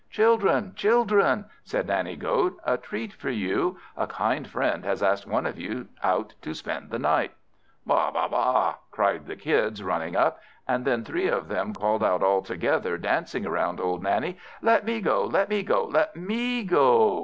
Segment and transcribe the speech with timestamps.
[0.09, 3.77] "Children, children!" said Nanny goat, "a treat for you!
[3.95, 7.35] A kind friend has asked one of you out to spend the night."
[7.85, 12.23] "Baa baa baa!" cried the Kids, running up; and then three of them called out
[12.23, 15.23] all together, dancing about old Nanny, "Let me go!
[15.23, 15.85] Let me go!
[15.85, 17.19] Let me go!"